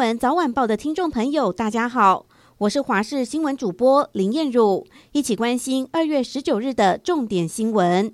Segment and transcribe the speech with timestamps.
[0.00, 2.24] 闻早晚报的听众朋友，大家好，
[2.56, 8.10] 我是华视新闻主播林燕汝，一起关心二月十九日的重点新闻。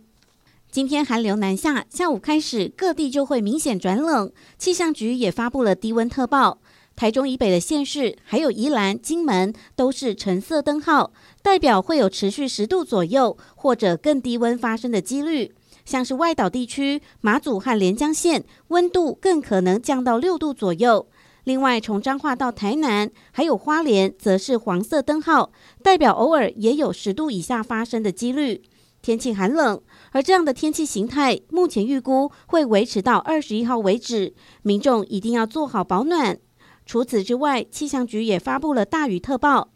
[0.68, 6.58] 今天寒流南下，下午开始各地就会明显转冷，气象局也发布了低温特报。
[6.96, 15.54] 台中以北的县市，还有宜兰、金门，都是橙色灯号，代表会有持续十度左右或者更低温发生的几率。
[15.84, 21.06] 像是外岛地区，马祖和连江县，温度更可能降到六度左右。
[21.46, 28.64] 另外，从彰化到台南，还有花莲，则是黄色灯号，代表偶尔也有十度以下发生的几率。
[29.00, 36.36] 天气寒冷，而这样的天气形态，目前预估会维持到二十一号为止，民众一定要做好保暖。
[36.84, 39.68] 除此之外，气象局也发布了大雨特报，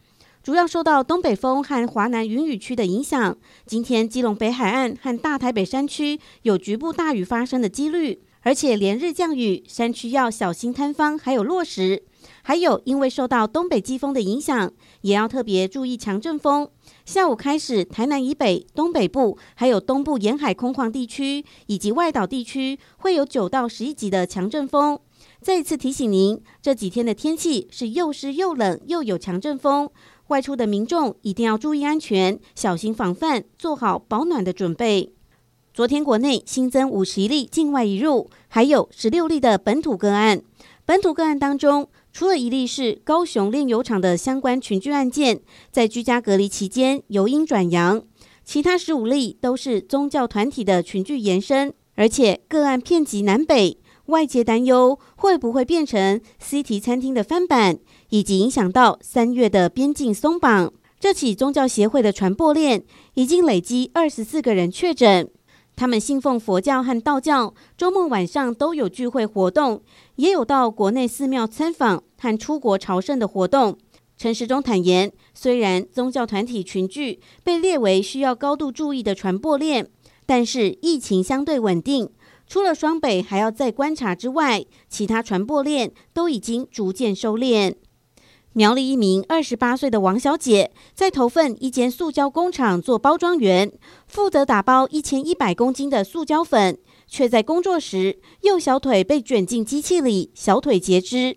[0.42, 3.36] 主要受到东北风和华南云雨区的影响。
[3.66, 12.02] 今天基隆北海岸和大台北山区有局部大雨发生的几率，而且连日降雨，山区要小心坍方还有落石。
[12.42, 16.66] 还有因为受到东北季风的影响，也要特别注意强阵风。
[17.04, 24.98] 下午开始，台南以北、东北部还有东部沿海空旷地区以及外岛地区会有九到十一级的强阵风。
[25.42, 29.90] 再一次提醒您，这几天的天气是又湿又冷，又有强阵风，
[30.30, 35.12] 外出的民众一定要注意安全，小心防范，做好保暖的准备。
[35.74, 40.40] 昨天国内新增五十例境外移入，还有十六例的本土个案。
[40.86, 45.40] 本土个案当中，除了一例是高雄炼油厂的相关群聚案件，
[45.72, 48.00] 在居家隔离期间由阴转阳，
[48.44, 53.79] 其他十五例都是宗教团体的群聚延伸，而且个案遍及南北。
[54.10, 57.78] 外界担忧会不会变成 CT 餐厅的翻版，
[58.10, 60.72] 以及影响到三月的边境松绑。
[60.98, 62.82] 这起宗教协会的传播链
[63.14, 65.30] 已经累积二十四个人确诊，
[65.74, 69.80] 他们信奉佛教和道教，周末晚上都有聚会活动，
[70.16, 73.78] 也有到国内寺庙参访和出国朝圣的活动。
[74.18, 79.88] 陈时中坦言，虽然宗教团体群聚被列为需要高度注意的传播链，
[80.26, 82.10] 但是疫情相对稳定。
[82.50, 87.76] 除了双北还要再观察之外，其他传播链都已经逐渐收敛。
[88.54, 93.70] 苗栗一名二十八岁的王小姐在投份一间塑胶工厂做包装员，
[94.08, 101.36] 负责打包一千一百公斤的塑胶粉，却在工作时右小腿被卷进机器里，小腿截肢。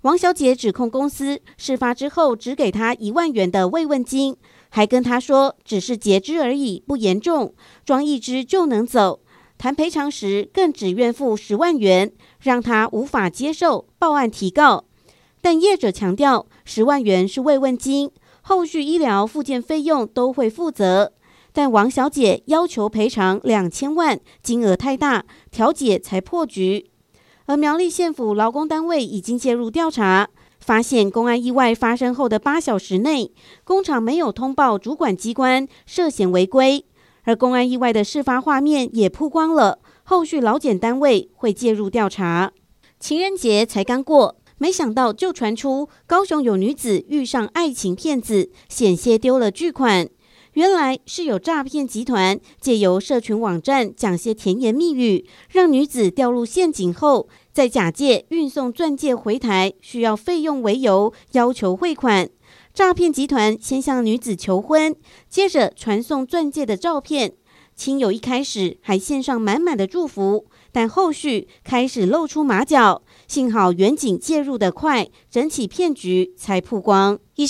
[0.00, 4.34] 王小姐指控公司事发之后只给她一万元的慰问金，
[4.70, 7.54] 还跟她说只是截肢而已，不严重，
[7.84, 9.20] 装一支就能走。
[9.56, 14.84] 谈赔偿时，更只愿付十万元，让他无法接受，报案提告。
[15.40, 18.10] 但业者强调，十万元是慰问金，
[18.42, 21.12] 后续医疗复健费用都会负责。
[21.52, 26.90] 但王小姐要求赔偿两千万，金额太大，调解才破局。
[27.46, 33.30] 而苗栗县府劳工单位已经介入调查，发现公安意外发生后的八小时内，
[33.64, 36.84] 工厂没有通报主管机关，涉嫌违规。
[37.24, 42.52] 而公安意外的事发画面也曝光了，后续劳检单位会介入调查。
[43.00, 50.08] 情人节才刚过，没想到就传出高雄有女子遇上爱情骗子，险些丢了巨款。
[50.52, 62.28] 原来是有诈骗集团借由社群网站讲些甜言蜜语，让女子掉入陷阱后，再假借运送钻戒回台需要费用为由，要求汇款。
[62.74, 64.96] 诈骗集团先向女子求婚，
[65.28, 67.34] 接着传送钻戒的照片。
[67.76, 73.02] 亲友一开始还献上满满的祝福，但后续开始露出马脚。
[73.28, 77.20] 幸好远景介入的快，整起骗局才曝光。
[77.36, 77.46] 以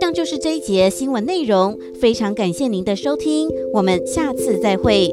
[0.00, 5.10] 上就是这一节新闻内容，非常感谢您的收听，我们下次再会。